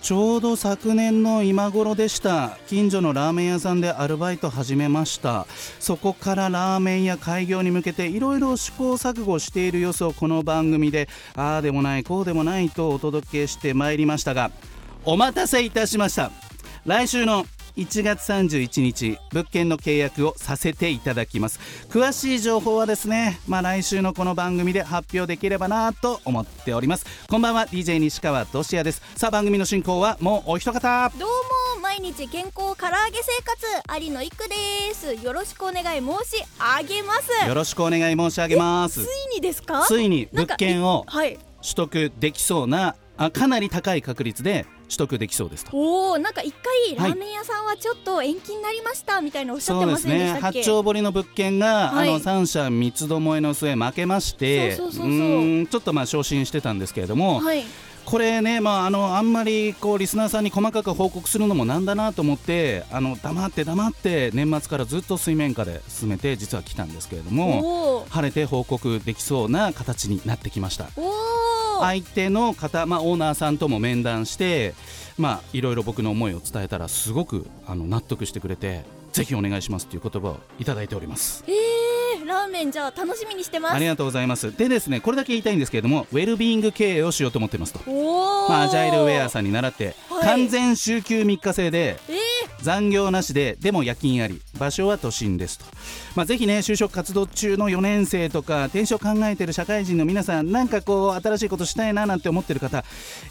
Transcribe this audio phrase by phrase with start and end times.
[0.00, 2.56] ちょうど昨年の今頃でした。
[2.66, 5.46] 近所のラーメン屋さんでアルバイト始めました。
[5.80, 14.50] そこからラーメン屋開業に向けていろいろ試行錯誤している様子をこの番組でああでもないこうでもないとお届けしてまいりましたが
[15.04, 16.30] お待たせいたしました。
[16.86, 17.44] 来週の
[17.78, 21.60] 1月31日物件の契約をさせていただきます。
[21.88, 27.06] 詳しい情報はですねまあ来週のこの番組で発表できればなと思っております。
[27.28, 29.00] こんばんは DJ 西川俊也です。
[29.16, 31.10] さあ番組の進行はもうお一方。
[31.18, 31.28] どう
[31.76, 34.54] も毎日健康唐揚げ生活有野育で
[34.94, 35.14] す。
[35.24, 37.46] よろしくお願い申し上げます。
[37.46, 39.04] よろしくお願い申し上げます。
[39.04, 39.84] ついにですか？
[39.86, 41.38] ついに物件をはい。
[41.62, 45.76] 取得できそうなあかなり高い確率で取得できそうですと。
[45.76, 47.10] おおなんか一回はい。
[47.10, 50.40] ラーメン屋さんはちょっと延期になりましたみたいなおっしゃってませんでしね。
[50.40, 52.08] たっけ、八丁堀の物件が、はい。
[52.08, 57.64] あの三社三つどもえの末負けましてちょっとまあ昇進してたんですけれども、はい。
[58.04, 70.86] これね、まあ、あのあんまりこうリスナーさんに細かく報告するのもなんだなと思ってあの黙って黙って年末からずっと水面下で進めて実は来たんですけれども晴れて報告できそうな形になってきました。
[70.96, 71.17] おー
[71.80, 74.74] 相手の方、まあ、オーナーさんとも面談して、
[75.16, 81.44] まあ、いろいろ僕の思いを伝えたらすごくあの納得してくれてぜひお願いしますという言葉をいただいております。
[81.48, 83.74] えー、ラーメンじゃあ楽しみにしてます。
[83.74, 84.56] ありがとうございます。
[84.56, 87.80] でですねこれだけ言いたいんですけれどもウェルビーイング経営をしようと思ってますと。
[88.48, 90.24] まあ、アジャイルウェアさんに習って、はい。
[90.24, 92.18] 完全週休3日制でえ
[92.62, 95.64] 残業なしででも夜勤あり場所は都心ですと、
[96.14, 102.84] まあ、ぜひね就職活動中の4年生とか転職考えてる社会人の皆さんなんかこう新しいことしたいななんて思ってる方、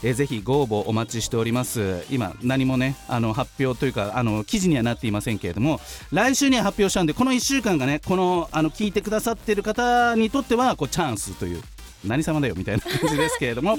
[0.03, 2.03] えーぜひご応募お待ちしております。
[2.09, 5.79] 今何もねあの発表というかあの記事にはなっていませんけれども
[6.11, 11.61] 来週には発表したんでこの1週間がねこのあの聞いてくださってる方にとってはこうチャンスという
[12.03, 13.77] 何様だよみたいな感じですけれども。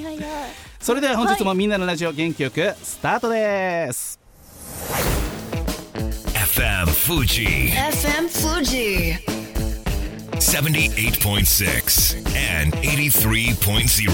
[0.80, 4.20] それでは本日もみんなのラジオ元気よくスタートです、
[6.58, 7.70] FM Fuji.
[7.70, 9.14] FM Fuji.
[10.38, 12.16] 78.6
[12.60, 14.10] and 83.0.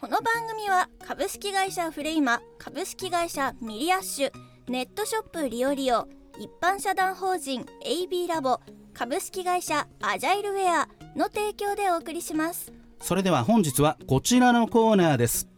[0.00, 4.32] この番組は株式会社フレイマ株式会社ミリアッシュ
[4.68, 8.60] ネットショップリオリオ一般社団法人 AB ラボ
[8.94, 12.72] 株式会社アジャイルウェアの提供でお送りします。
[13.02, 15.50] それでは本日はこちらのコーナーです。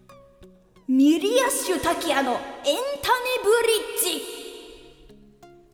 [0.89, 2.75] ミリアッシュ滝谷のエンタメ
[3.45, 3.51] ブ
[4.11, 4.46] リッジ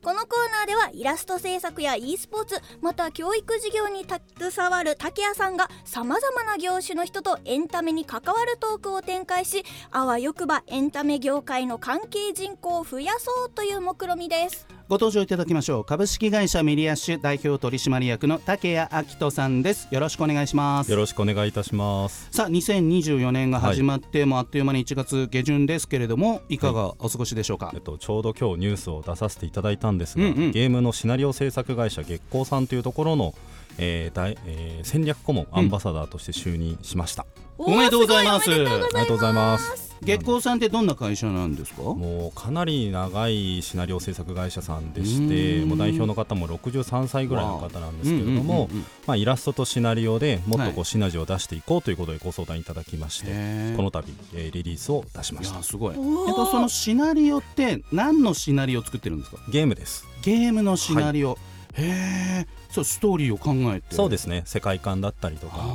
[0.03, 14.67] このコーナーではイラスト制作や e スポーツまた教育事業に携わる竹谷さんがさまざまな業種の人とエンタメに関わるトークを展開しあわよくばエンタメ業界の関係人口を増やそうという目論みです。
[14.89, 15.85] ご登場いただきましょう。
[15.85, 19.87] 株式会社ミリアッシュ代表取締役の竹谷明人さんです。
[19.91, 20.91] よろしくお願いします。
[20.91, 22.27] よろしくお願いいたします。
[22.31, 30.51] さあ2024年が始まって、もうあっという間に1月下旬ですけれどもいかがお過ごしでしょうか、えっと、ちょうど今日ニュースを出させていただいたんですが、うんうん。
[30.51, 33.33] ゲームのシナリオ制作会社月光さんというところの、
[33.77, 37.25] えー大えー戦略顧問アンバサダーとして就任しました、
[37.57, 38.51] おめでとうございます。
[38.51, 41.81] ありがとうございます月光さんってどんな会社なんですか？
[41.81, 48.69] もうかなり長いシナリオ制作会社さんでしうてもう代表の方も63歳ぐらいの方なんですけれども、
[49.15, 53.75] イラストとシナリオでもっとこはうシナジーを出していこうということでご相談いただきまして、へー。
[53.75, 55.57] この度、えーリリースを出しまいした。
[55.57, 59.37] やすごい、えっと、そのシナリオって何のシナリオを作ってるんですか？
[59.49, 60.05] ゲームです。
[60.21, 61.37] ゲームのシナリオ、
[61.73, 63.95] へえそうストーリーを考えて。
[63.95, 64.43] そうですね。
[64.45, 65.65] 世界観だったりとか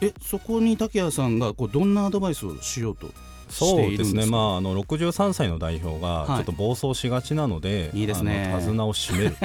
[0.00, 3.08] えそこに竹谷さんがこうどんなアドバイスをしようと
[3.48, 6.26] そいうですね、まあ、あの63歳の代表がはい。
[6.26, 8.52] ちょっと暴走しがちなので、いいですね。
[8.58, 9.36] 手綱を締める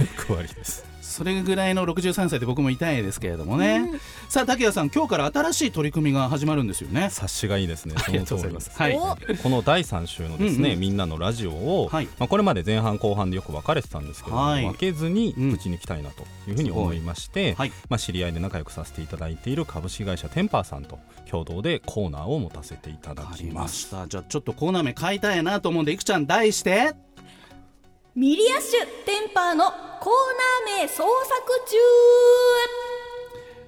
[0.00, 0.93] 役割 です。
[1.04, 3.90] それぐらいの63歳で僕も痛いですけれどもね、
[4.28, 7.08] さあ竹谷さん今日から新しい取り組みが始まるんですよね。
[7.10, 7.94] 察しがいいですね。
[7.96, 8.70] ありがとうございます。
[8.74, 8.96] はい。
[8.96, 9.16] お。
[9.42, 10.80] この第3週のですね、うんうん。
[10.80, 12.08] みんなのラジオを、はい。
[12.18, 14.64] まあ、これまで前半後半でよく分かれてたんですけども、はい。
[14.64, 17.72] 分けずにうち抜きたいなというふうに思いまして、はい。
[17.88, 20.98] まあ、知り合いで仲良くさせていただいている株式会社テンパーさんと
[21.30, 24.06] 共同でコーナーを持たせていただきました。
[24.08, 26.94] じゃあちょっとコーナー名変えたいなと思うんでいくちゃん題して
[28.14, 29.74] ミリアッシュテンパーのコー
[30.76, 31.08] ナー名創作
[31.68, 31.76] 中。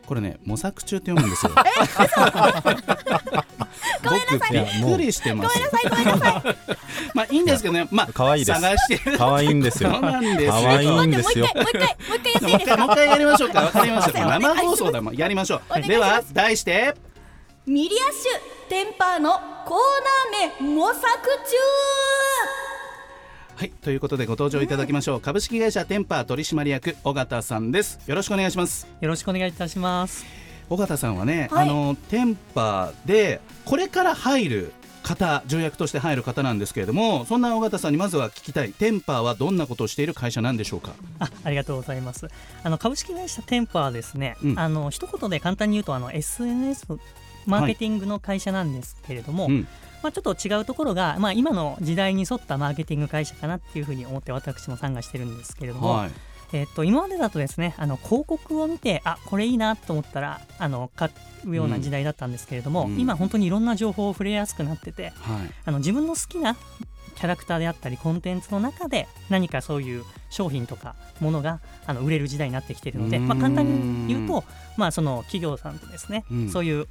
[0.06, 1.52] これね模索中って読むんですよ。
[4.04, 4.14] 僕
[4.52, 5.58] びっくりしてます。
[7.12, 7.88] まあいいんですけどね。
[7.90, 8.60] まあ可愛いです。
[8.60, 9.18] 探してる。
[9.18, 9.90] 可愛いんですよ。
[9.90, 10.52] そうなんですよ。
[10.52, 11.46] 可愛いんですよ。
[11.46, 12.76] もう一回もう一回もう一回やっていいですか？
[12.76, 13.60] もう一回やりましょうか。
[13.62, 14.20] わかりました。
[14.26, 15.16] はい生放送だもん。
[15.16, 15.82] やりましょう。
[15.82, 16.94] では題して。
[17.66, 19.32] ミリアッシュテンパーの
[19.66, 19.78] コー
[20.60, 21.10] ナー名模索中
[23.56, 25.20] はいということでご登場いただきましょう。
[25.22, 27.98] 株式会社テンパー取締役尾形さんです。
[28.06, 28.86] よろしくお願いします。
[29.00, 30.26] よろしくお願いいたします。
[30.68, 31.70] 尾形さんはね、はい。
[31.70, 34.72] あのテンパーでこれから入る
[35.02, 38.72] 方条約として入る方なんですけれどもそんな尾形さんにまずは聞きたい。
[38.72, 40.92] テンパーはどんなことをしている会社なんでしょうか？
[41.18, 42.28] あ、ありがとうございます。
[42.62, 44.36] あの株式会社テンパーですね。
[44.44, 44.58] うん。
[44.58, 46.86] あの一言で簡単に言うとあの SNS
[47.46, 49.66] マーケティングの会社なんですけれども、うん。
[50.02, 56.10] まあちょっと違うところがまあ今の時代に沿ったマーケティング会社かなっていうふうに思って私も参加してるんですけれども、はい。
[56.52, 61.10] えっと今までだとですねあの広告を見てあこれいいなと思ったらあの買
[61.44, 63.00] うような時代だったんですけれども、うん。
[63.00, 65.12] 今本当にいろんな情報を触れやすくなってて、はい。
[65.64, 66.56] あの自分の好きな
[67.16, 74.44] キャラクターであったりコンテンツの中で何かそういう商品とかものがあの売れる時代になってきているので、まあ、簡単に言うと、
[74.76, 76.48] まあ、その企業さんとですね、うん。
[76.50, 76.86] そういう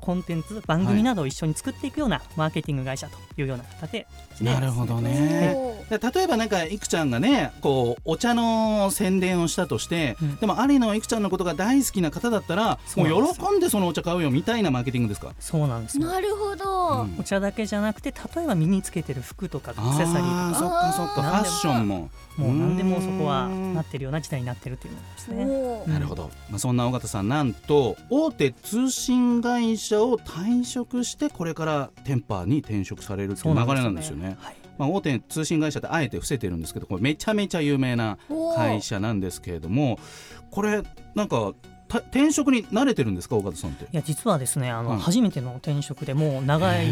[0.00, 4.06] コンテンツ番組などを一緒に作っていくようなマーケティング会社というような形で、
[4.40, 5.74] なるほどね。
[5.90, 10.36] 例えばなんかいくちゃんがねこうお茶の宣伝をしたとして、うん。
[10.36, 15.32] でも有野いくちゃんのことが大好きな方だったらもう喜んでそのお茶買うよみたいなマーケティングですか？
[15.38, 16.06] そうなんですよ。
[16.06, 17.16] なるほど、うん。
[17.20, 20.28] お茶だけじゃなくて例えば身につけてる服とかアクセサリーとか。
[20.48, 21.22] あーそっかそっか。
[21.22, 22.10] ファッションも。
[22.36, 25.44] もう何でもそこはなってるような時代になってるというのですね。
[25.44, 25.88] おー。
[25.88, 34.23] なるほど、まあ、そんな尾形さんなんと大手通信会社を退職してこれからテンパーに転職されるっていう流れなんですよね。
[34.28, 34.56] はい。
[34.76, 38.18] まあ、大手通信会社ってあえて伏せてるんですけどこれめちゃめちゃ有名な
[38.56, 40.00] 会社なんですけれども
[40.50, 40.82] これ
[41.14, 41.52] なんか
[41.86, 43.36] た転職に慣れてるんですか？
[43.36, 43.84] 尾形さんって。
[43.84, 44.98] いや実はですねあの、はい。
[44.98, 46.86] 初めての転職でもう長い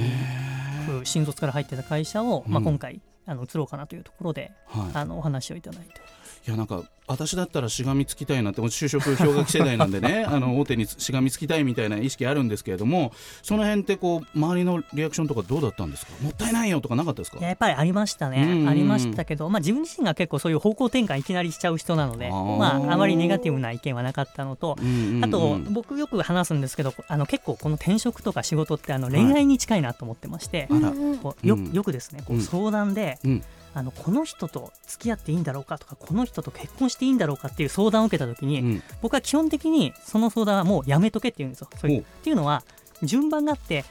[0.87, 2.65] く新卒から入ってた会社を、まあ、うん。
[2.65, 6.01] 今回あの移ろうかなというところで、はい、あのお話をいただいて
[6.45, 16.13] いやなんか私だったらしがみつきたいなって就職氷河期世代なんでね あの大手にしがみつきたいみたいな意識あるんですけれどもその辺ってこう周りのリアクションとかどうだったんですか？
[16.21, 17.39] もったいないよとかなかったですか？
[17.39, 22.57] いややっぱりありましたね、ありましたけど、まあ、自分自身が結構そういう方向転換いきなりしちゃう人なのであー。
[22.57, 24.77] まあ、あまりネガティブな意見はなかったのと、
[25.23, 30.91] あと僕よく話すんですけどあの結構この転職とか仕事ってあの恋愛に近いなと思ってまして、あら。
[30.91, 31.73] うんうんこうようん。
[31.73, 32.43] よくですねこううん。
[32.43, 33.43] 相談で、うん。
[33.75, 38.83] あのこの人と付き合っていいんだろうかとかこの人と結婚していいんだろうかっていう相談を受けた時に、うん。
[39.01, 41.69] 僕は基本的にその相談はもうやめとけって言うんですよ。
[41.77, 42.05] そういうほう。
[42.21, 42.63] っていうのは
[43.03, 43.85] 順番があって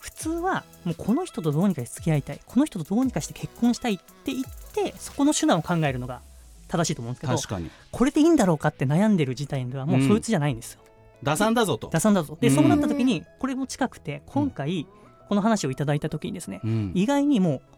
[0.00, 6.20] 普通はもうこの人とどうにかして付き合いたいこの人とどうにかして結婚したいって言ってそこの手段を考えるのが
[6.68, 7.70] 正しいと思うんですけど確かに。
[7.90, 10.80] これでいいんだろうかって悩んでる時点ではもうそいつじゃないんですよ。
[11.22, 11.88] 打算だぞと。
[11.88, 12.36] 打算だぞ。
[12.40, 12.54] でうん。
[12.54, 14.86] そうなった時にこれも近くて今回
[15.28, 16.92] この話をいただいた時にですねうん。
[16.94, 17.60] 意外にもう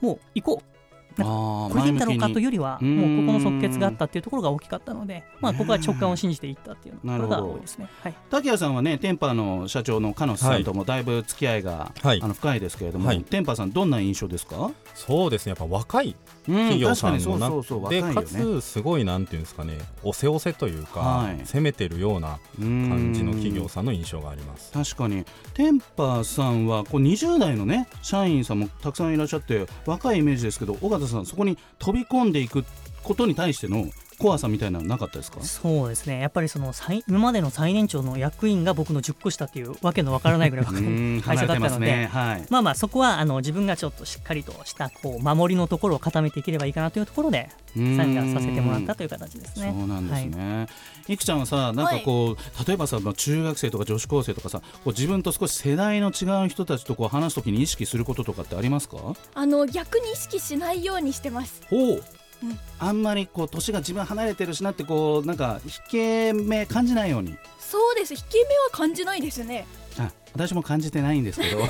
[0.00, 0.76] もう行こう。
[1.22, 7.88] これでいいんだろうかというよりはもうここの即決があったっていうところが大きかったのでまあここは直感を信じていったっていうところが多いですね。
[8.02, 8.14] はい。
[8.28, 12.20] 竹谷さんはねテンパーの社長の鹿野さんともだいぶ付き合いが、はい。
[12.22, 13.22] あの深いですけれども、はい。
[13.22, 15.50] テンパーさんどんな印象ですか、そうですね。
[15.50, 21.40] やっぱ若いうん企業さん確かのにそうそうそう中でかつすごいなんていうんですかねおせおせというか、はい。
[21.44, 24.72] 攻めてるような感感じの企業さんの印象があります。
[24.72, 25.24] 確かに。
[25.54, 32.64] テンパーさんはこう20代のね社員さんもたくさんいらっしゃって若いイメージですけど尾形さんそこに飛び込んでいく
[33.02, 33.86] ことに対しての
[34.18, 35.42] 怖さみたいなのなかったですか？
[35.42, 36.20] そうですね。
[36.20, 40.66] やっぱりその最今までの最年長の役員が僕の10個下っていうわけのわからないぐらい
[41.22, 42.08] 会社だったので、ね。
[42.12, 42.46] はい。
[42.50, 49.74] まあまあそこはあの自分がちょっとしっかりとしたこう守りのところを固めていければいいかなというところで参加させてもらったという形ですね。
[49.78, 50.28] そうなんですはい。
[50.28, 50.66] ね、
[51.08, 58.96] い、くちゃんはさなんかこう、例えばさ、まあ、中学生とか女子高生とかさこう自分と少し世代の違う人たちとこう話すときに意識することとかってありますか？
[59.34, 61.60] あの逆に意識しないようにしてます。
[61.68, 62.04] ほう、
[62.42, 67.34] うんあんまりこう年が自分離れてるしなってこうなんか引け目感じないように。
[67.58, 68.14] そうです。
[68.14, 69.66] 引け目は感じないですね。
[69.98, 71.62] あ私も感じてないんですけど。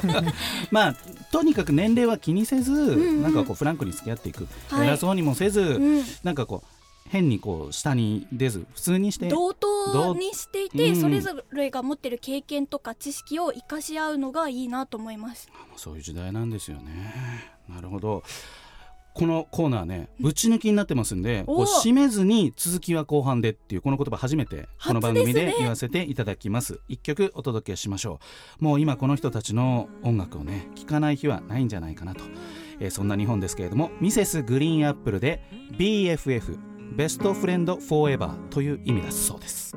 [0.72, 0.96] まあ
[1.30, 3.22] とにかく年齢は気にせず、んうん。
[3.22, 4.88] なんかこうフランクに付き合っていく、はい。
[4.88, 6.04] 偉そうにもせず、うん。
[6.22, 6.68] なんかこう
[7.10, 9.28] 変にこう下に出ず普通にして。
[9.28, 10.96] 同等にしていて、うん。
[11.00, 15.48] それぞれが持ってる経験とか知識を生かし合うのがいいなと思います。
[15.76, 17.52] そういう時代なんですよね。
[17.68, 18.22] なるほど
[19.18, 26.80] このコーナーねぶち抜きになってますんでおこう締めずに続きは後半でっていうこの言葉初めてこの番組初で言わせていただきます。
[26.86, 28.20] 一曲お届けしましょ
[28.60, 28.64] う。
[28.64, 32.22] もう今この人たちの音楽をね聴かない日はないんじゃないかなと、
[32.78, 36.56] えーそんな日本ですけれどもミセスグリーンアップルで BFF
[36.94, 39.76] ベストフレンドフォーエバーという意味だそうです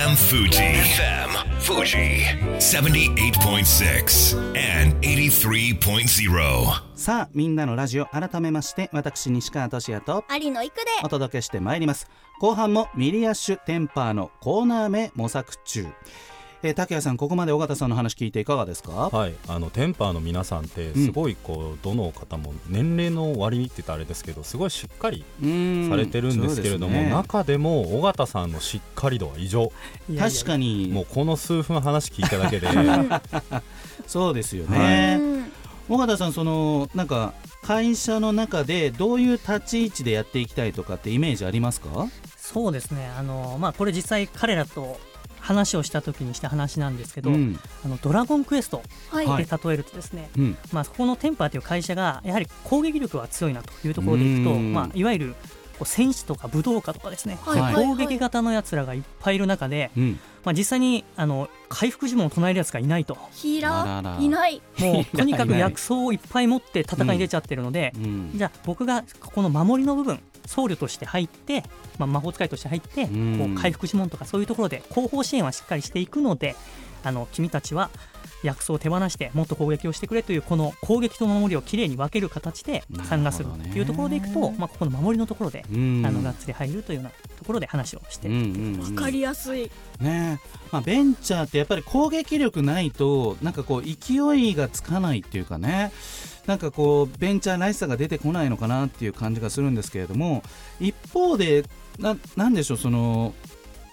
[0.00, 0.48] FM Fuji.
[0.48, 1.28] FM
[1.60, 2.24] Fuji.
[2.58, 6.82] 78.6 and 83.0.
[6.94, 12.08] さあみんなのラジオ改めまして私西川俊也と有野育でお届けしてまいります
[12.40, 15.86] 後半もミリアッシュテンパーのコーナー目模索中
[16.62, 19.08] えー、竹谷さんここまで尾形さんの話聞いていかがですか？
[19.10, 29.72] はい、あのテンパーの皆さんってすごいこう、どの方も年齢の割にって言ったらあれですけどすごいしっかりされてるんですけれども、中でも尾形さんのしっかり度は異常。
[30.18, 30.88] 確かに。
[30.92, 32.68] もうこの数分話聞いただけで。
[34.06, 35.52] そうですようね、ん
[35.88, 42.06] 尾形さんそのなんか会社の中でどういう立ち位置でやっていきたいとかってイメージありますか？
[42.36, 43.10] そうですね。
[43.16, 44.98] あのまあこれ実際彼らと
[45.40, 47.58] 話をした時にした話なんですけど、うん。
[47.84, 50.56] あのドラゴンクエストはい、はいで例えるとですね、うん。
[50.72, 54.72] まあ、そこのテンパーという会社がやはり攻撃力が強いなというところでいくと、うん。
[54.72, 55.34] まあ、いわゆる
[55.78, 57.60] こう戦士とか武道家とかですね、はい。
[57.60, 57.74] はい。
[57.74, 60.20] 攻撃型のやつらがいっぱいいる中で、うん。
[60.44, 63.16] まあ、実際にあの回復呪文を唱えるやつがいないと。
[63.32, 64.20] ヒーラー？
[64.20, 64.62] いない。
[64.78, 68.30] もう とにかく薬草をいっぱい持って戦いに出ちゃってるので、うん。
[68.34, 71.64] じゃあ僕がここの守りの部分僧侶として入って、
[71.98, 73.38] まあ、魔法使いとして入って、うん。
[73.38, 76.56] こう回復呪文とかそういうところで後方支援はしっかりしていくので
[77.02, 77.90] あの君たちは
[78.42, 86.02] 薬草を手放してもっと攻撃をしてくれというこの攻撃と守りをきれいに分ける形で参加するというところでいくと、まあ、ここの守りのところで、うん。
[86.06, 88.96] あのがっつり入るというようなところで話をして、うんうんうん。
[88.96, 89.70] わかりやすい。
[90.00, 90.40] ね。
[90.72, 95.92] まあ、ベンチャーってやっぱり攻撃力ないとなんかこう勢いがつかないっていうかね
[96.50, 100.42] なんかこうベンチャーらしさが出てこないのかなっていう感じがするんですけれども
[100.80, 101.64] 一方で
[102.00, 103.34] ななんでしょうその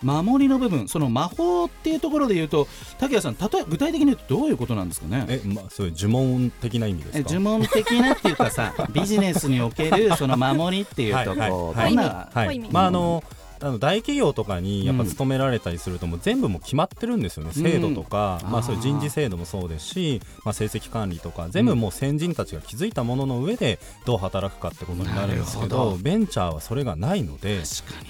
[0.02, 2.68] 守りの部分その魔法っていうところで言うと
[3.00, 5.26] 竹谷さん例え具体的に言うとどういうことなんですかね？
[5.30, 7.30] え、まあ、そういう呪文的な意味ですか？
[7.30, 11.90] え呪文的なっていうかさ ビジネスにおけるその守りっていうとはいこうはい。
[11.90, 12.46] どんなはい。
[12.48, 13.24] 濃いまああの
[13.60, 17.64] あの大企業とかにやっぱ勤められたりするともう全部もう決まってるんですよね、うん。
[17.64, 27.60] 制度とか、まあ、そういう人事制度もそうですし、まあ、成績管理とか全部もう先人たちが築いたものの上でどう働くかってことになるんですけどベンチャーはそれがないので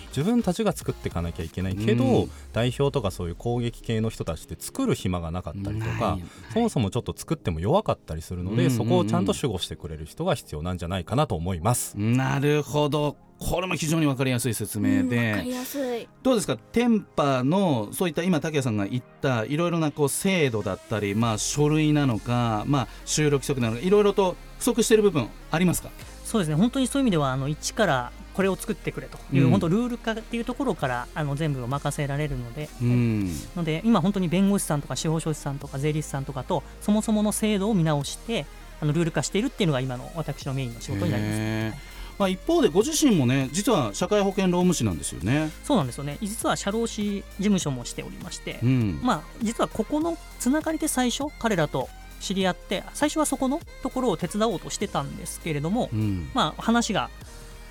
[0.09, 2.31] 自分たちが作っていかなきゃいけないけど、うん。
[2.53, 6.17] 代表とかそういう攻撃系の人たちって作る暇がなかったりとか
[6.53, 11.95] そもそもちょっと作っても弱かったりするので、そこをちゃんと守護してくれる人が必要なんじゃないかなと思います。
[11.97, 16.08] なるほどこれも非常に分かりやすい説明うんで、わかりやすい。
[16.24, 16.58] どうですか？
[16.58, 25.89] テンパーのそういった今竹谷さんが言ったいろいろなこう制度だったり、まあ、書類なのか、まあ、就労規則なのかいろいろと不足している部分ありますか？
[26.25, 26.56] そうですね。
[26.56, 29.51] 本当にそういう意味ではあの一からこれを作ってくれという、うん。
[29.51, 33.32] 本当ルール化っていうところからあの全部を任せられるので、うん。
[33.56, 38.46] ので今本当に弁護士さんとか司法書士さんとか税理士さんとかとそもそもの制度を見直して
[38.82, 41.24] あのルール化しているっていうのが今の私のメインの仕事になり
[41.72, 41.96] ます。
[42.17, 45.51] まあ、一方でご自身もね実は社会保険労務士なんですよね。
[45.63, 46.17] そうなんですよね。
[46.21, 49.00] 実は社労士事務所もしておりまして、うん。
[49.03, 56.29] まあ実はここのつながりで最初彼らと知り合って最初はそこのところを手伝おうとしてたんですけれども、うん。
[56.33, 57.09] まあ話が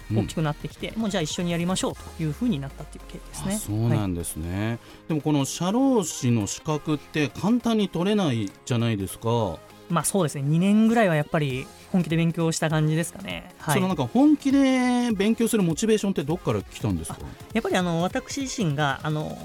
[0.09, 0.19] うん。
[0.19, 3.55] 大きくなってきて、もうじゃあ一緒にやりましょうというふうになったっていう経緯ですね。
[3.57, 10.43] あそうなんですね、でもこの社労士の資格って簡単に取れないじゃないですか、まあそうですね。
[10.43, 13.55] 2年ぐらいはやっぱり本気で勉強した感じですかね。
[13.59, 13.75] はい。
[13.75, 17.19] そのなんか本気で勉強するモチベーションってどっから来たんですか？
[17.53, 19.39] やっぱりあの私自身があの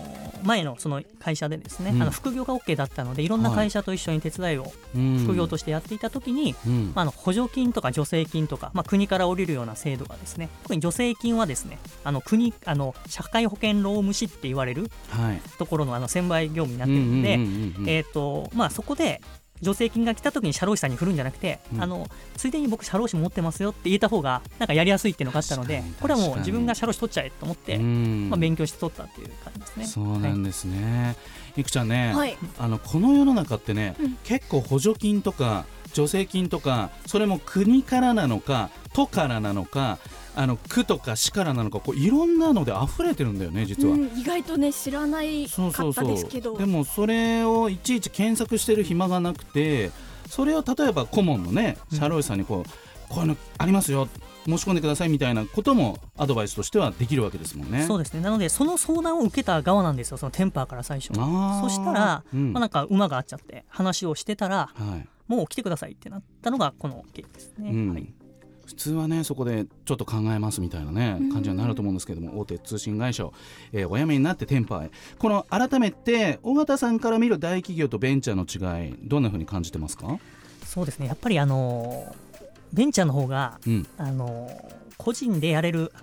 [0.44, 2.02] 前のその会社でですね、うん。
[2.02, 4.72] あの副業が OK だったのでいろんな会社と一緒に手伝いを
[5.24, 6.92] 副業としてやっていた時に、うん。
[6.96, 15.42] まあ、あの補助金とか助成金とか、まあ、国から降りるような制度がですね特に助成金はですねあの国あの社会保険労務士って言われるはい。
[15.60, 18.04] ところのあの専売業務になってるので、
[18.72, 19.22] そこで
[19.64, 21.82] 助成金が来た時に社労士さんに振るんじゃなくて、うん。
[21.82, 28.30] あのついでに僕社労士持ってますよって言えた方がなんかやりやすいっていうのがあったのでこれはもう自分が社労士取っちゃえと思って、うん。
[28.30, 29.86] まあ、勉強して取ったっていう感じですね。
[29.86, 31.16] そうなんですね、
[31.56, 32.38] い、くちゃんね、はい。
[32.60, 34.18] あのこの世の中ってね、うん。
[34.24, 40.00] 結構補助金とか助成金とかそれも国からなのか都からなのか
[40.36, 43.96] あの区とか市からなのかこういろんなので溢れてるんだよね実は。
[43.96, 46.08] うん、意外とね知らないかったそうそうそう。
[46.08, 46.58] ですけど。
[46.58, 49.92] でもそれをいちいち検索してる暇がなくて
[50.30, 51.98] それを例えば顧問のねうん。
[51.98, 52.70] 社労士さんにこう、
[53.10, 54.08] こういうのありますよ
[54.46, 57.84] 申し込んでくださいみたいなこともアドバイスとしてはできるわけですもんね。
[57.86, 58.22] そうですね。
[58.22, 61.14] なのでその相談を受けた側なんですよそのテンパーから最初。
[61.14, 62.54] そしたら、うん。
[62.54, 67.94] まあ、なんか馬が合っちゃって話をしてたらはいもう来てくださいってなったのがこの経緯ですね、うん。
[67.94, 68.14] はい、
[68.66, 73.34] 普通はねそこでちょっと考えますみたいなね感じになると思うんですけども大手通信会社を、
[73.72, 74.92] えーお辞めになってテンパーへ。
[75.18, 80.20] この改めて尾形さんから見る大企業とベンチャーの違いどんな風に感じてますか、
[80.66, 81.08] そうですね。
[81.08, 82.14] やっぱりあの
[82.74, 84.50] ベンチャーの方がうん、あの
[84.98, 85.94] 個人でやれる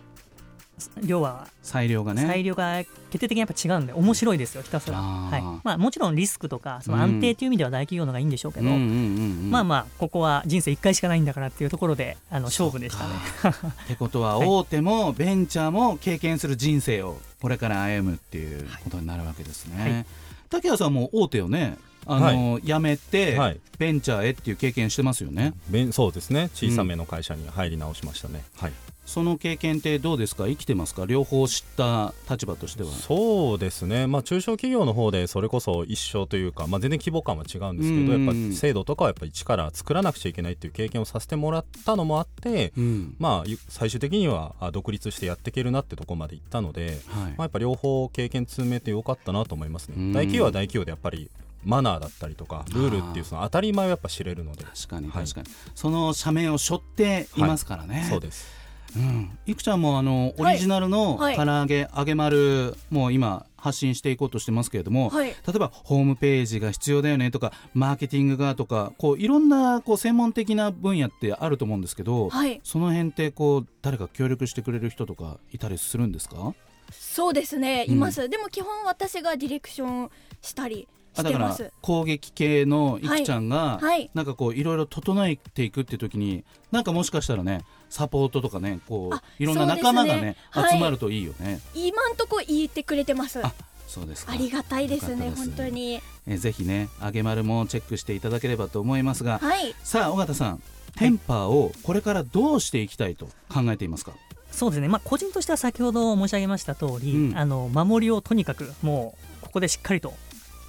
[1.02, 1.46] 量は。
[1.62, 2.22] 裁量がね。
[2.22, 2.78] 裁量が
[3.10, 5.42] 決定的にやっぱ違うんで面白いですよひたすら、はい。
[5.64, 13.14] まあ、もちろんリスクとかその安定という意味では大企業の方がいいんでしょうけど、まあまあここは人生1回しかないんだからっていうところであの勝負でしたね。
[13.84, 19.82] ってことははい大手もベンチャーも経験する人生をこれから歩むっていうことになるわけですね。
[19.82, 20.06] はい。
[20.50, 21.76] 竹谷さんも大手をね
[22.08, 23.60] あの、辞めて、はい。
[23.78, 25.54] ベンチャーへっていう経験してますよね。
[25.92, 26.50] そうですね。
[26.54, 28.72] 小さめの会社に入り直しましたね、はい。
[29.06, 30.48] その経験ってどうですか？
[30.48, 31.06] 生きてますか？
[31.06, 32.90] 両方知った立場としては。
[32.90, 38.26] そうですね、まあ、中小企業の方でそれこそ一緒というか、まあ、全然規模感は違うんですけど、うん。
[38.26, 43.14] やっぱ制度とかはやっぱ一から作らなくちゃいけないっていう経験をさせてもらったのもあって、うん。
[43.18, 46.94] まあ、ゆ最終的にはあ独立してやっていけるなってところまで行ったので、はい。
[46.96, 50.12] まあ、やっぱ両方経験積めてよかったなと思いますね、うん。
[50.12, 51.30] 大企業は大企業でやっぱり
[51.68, 54.64] マナーだったりとかルールっていうその当たり前をやっぱ知れるので。
[54.64, 55.24] 確かにはい。
[55.24, 58.06] 確かに、その社名を背負っていますからね。
[58.08, 58.56] そうです。
[58.96, 61.36] うん、いくちゃんもあのオリジナルのはい。
[61.36, 65.28] 唐揚げ、揚げ丸もう今発信していこうとしてますけれども、はい。
[65.28, 72.62] 例えばホームページが必要だよねとかマーケティングがとかこういろんなこう専門的な分野ってあると思うんですけど、はい。
[72.64, 76.54] その辺ってこう誰か協力してくれる人とかいたりするんですか？
[76.90, 77.84] そうですね。
[77.86, 80.10] うんいます、でも基本私がディレクション
[80.40, 80.86] したりし
[81.18, 84.10] あだから攻撃系のいくちゃんが、はい。
[84.14, 90.36] なんかこういろいろ整えていくっていう時になんかもしかしたらねサポートとかねこうあいろんな仲間がねね。
[90.50, 90.72] はい。
[90.72, 91.60] 集まるといいよね。
[91.74, 93.44] 今んとこ言ってくれてます。
[93.44, 93.52] あ
[93.86, 94.32] そうですか。
[94.32, 96.00] ありがたいですねよかった本当に。
[96.26, 99.74] えーぜひね揚げ丸もチェックしていただければと思いますが、はい。
[99.82, 100.62] さあ尾形さん
[100.96, 104.12] テンパーをこれからどうしていきたいと考えていますか？
[104.50, 107.38] そうですね、まあ、個人としては先ほど申し上げました通り、うん。
[107.38, 110.12] あの守りをとにかくもうここでしっかりと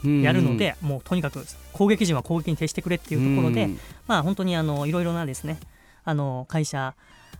[0.04, 3.80] やるので、もうとにかく攻撃陣は攻撃に徹してくれっていうところで、うん。
[4.08, 5.60] まあ、本当にあのいろいろなですね
[6.04, 6.96] あの会社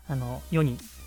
[0.08, 0.99] あの世には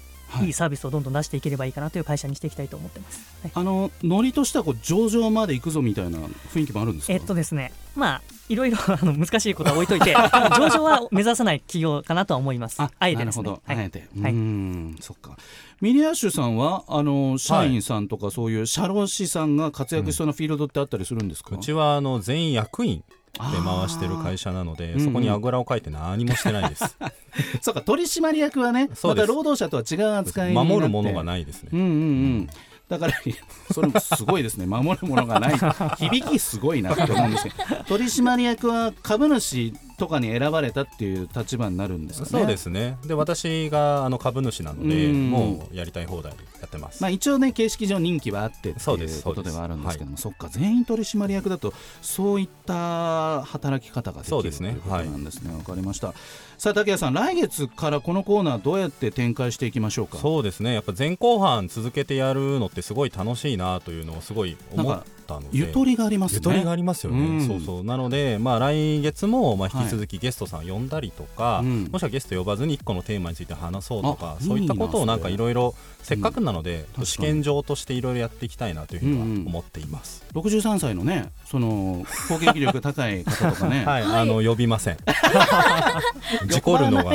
[0.42, 0.47] い。
[0.47, 3.21] いいサービスをどんどん出していければいいかなという会社にしていきたいと思ってます。
[3.42, 3.53] はい。
[3.55, 7.12] あのノリとしてはこう上場まで行くぞみたいな雰囲気もあるんですか？
[7.12, 10.14] えっとですね、まあ、いろいろあの難しいことは置いといて、
[10.57, 12.81] 上場は目指さない企業かなとは思います。
[12.81, 13.45] ああえてですね。
[13.45, 13.77] なるほど、はい。
[13.79, 14.33] あえて、はい。
[14.33, 14.97] うーん。
[15.01, 15.37] そっか。
[15.81, 23.05] ミリアッシュさんはあの社員さんとかそういう社労士さんが活躍しそうなフィールドってあったりするんですか、うちはあの全員役員で
[23.38, 25.05] 回してる会社なのでー。
[25.05, 26.97] そこにあぐらをかいて何もしてないです。
[27.62, 31.71] そうか取締役はねまた労働者とは違う扱い守るものがないですね。
[31.73, 32.49] うんうんうん。
[32.92, 33.14] だから
[33.73, 34.66] それもすごいですね。
[34.66, 35.55] 守るものがない。
[35.97, 37.57] 響きすごいなって思うんですけど。
[37.85, 42.31] 取締役は株主とかに選ばれたっていう立場になるんですかね。
[42.31, 42.99] そうですね。
[43.07, 45.31] で私があの株主なのでうん。
[45.31, 55.55] もうやりたい放題やってます、まあ、一応ね形式上任期はあってってそうですいうことではあるんですけどもそっか全員取締役だとそういった働き方ができるそうですねということなんですね。
[55.55, 56.15] わ、かりました。
[56.59, 60.19] さあ竹谷さん来月からこのコーナーどうやって展開していきましょうか？
[60.19, 60.75] そうですね。
[60.75, 65.49] やっぱ前後半続けてやるのってすごい楽しいなというのをすごい思ったので。
[65.53, 66.37] ゆとりがありますね。
[66.37, 67.47] ゆとりがありますよね、うん。
[67.47, 67.85] そうそう。
[67.85, 71.89] なので、まあ、来月もまあはい引き続きゲストさん呼んだりとか、うん。
[71.91, 77.07] もしくはゲスト呼ばずに1個のテーマについて話そうとかあそういったことをなんかいろいろせっかくなので、確かに。
[77.07, 84.96] 試験場としていろいろやっていきたいなというふうには思っています、63歳のねその攻撃力高い方とかね、 はい、あの呼びません。
[86.46, 87.11] 事故るのが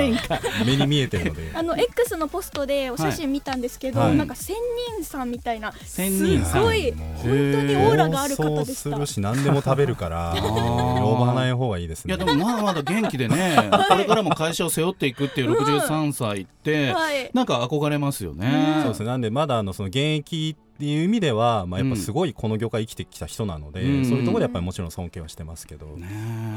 [0.65, 1.51] 目に見えてるので。
[1.53, 4.15] あの X のポストでお写真見たんど、はい。
[4.15, 4.55] なんか仙
[4.95, 8.89] 人さんみたいなすごい本当にオーラがある方でした。
[8.89, 11.01] 妄想するし何でも食べるから ー。
[11.01, 12.15] 呼ばない方がいいですね。
[12.15, 17.29] いやでもまだまだ元気でねこれからも会社を背負っていくっていう63歳って、はい。
[17.33, 18.79] なんか憧れますよね。
[18.81, 19.05] そうですね。
[19.07, 24.05] なんでまだあのその現役っていう意味では、まあ、やっぱすごいこの業界生きてきた人なので、うん。
[24.05, 26.07] そういうところでやっぱりもちろん尊敬はしてますけど、ね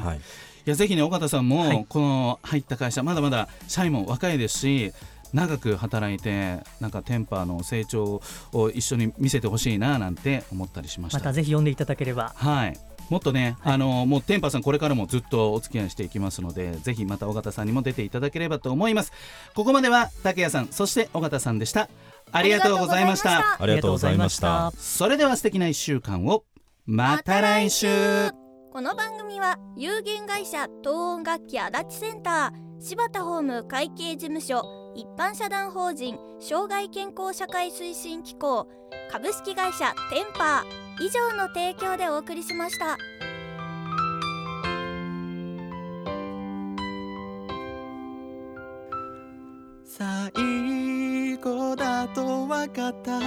[0.04, 0.20] はい、い
[0.64, 1.86] やぜひね尾形さんも、はい。
[1.88, 4.92] この入った会社まだまだ社員も若いですし
[5.32, 8.20] 長く働いてなんかテンパーの成長
[8.52, 11.18] を一緒に見せてほしいななんて思ったりしました。
[11.18, 12.32] またぜひ読んでいただければ。
[12.34, 12.78] はい。
[13.10, 19.12] もっとね、あのもうテンパーさんこれからもずっとお付き合いしていきますのでぜひまた尾形さんにも出ていただければと思います。
[19.54, 21.88] ここまでは竹谷さんそして尾形さんでした
[22.32, 23.56] ありがとうございました。
[23.60, 24.72] ありがとうございました。
[24.76, 26.44] それでは素敵な1週間を。
[26.86, 27.88] また来週。
[28.72, 34.62] この番組は有限会社東音楽器足立センター柴田ホーム会計事務所
[34.94, 38.68] 一般社団法人障害健康社会推進機構
[39.10, 42.96] 株式会社テンパー以上の提供でお送りしました。
[49.84, 50.30] 最
[51.40, 53.18] 後だと分かった。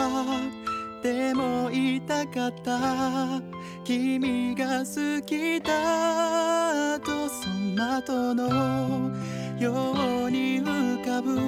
[1.02, 3.42] でも痛かった。
[3.84, 9.12] 君が好きだとその後の
[9.60, 11.40] ように浮かぶ。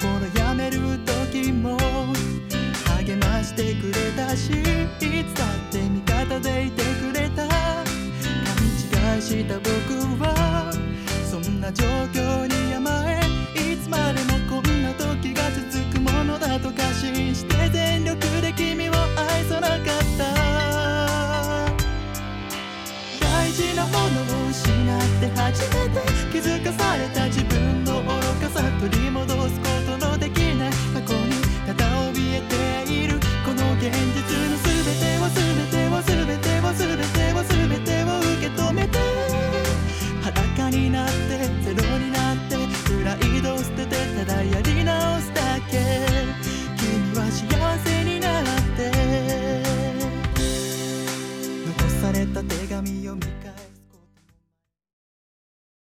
[0.38, 2.09] やめる時も。
[3.60, 7.46] てくれたしいつだって味方でいてくれた。
[7.46, 7.54] 勘
[9.14, 9.68] 違いした僕
[10.22, 10.72] は
[11.30, 13.20] そんな状況に甘え
[13.72, 19.78] いつまでもこんな時が続くものだと過信して全力で君を愛さなかっ
[20.16, 20.24] た。
[23.20, 26.00] 大事なものを失って初めて
[26.32, 28.08] 気づかされた自分の愚
[28.40, 29.69] かさ取り戻す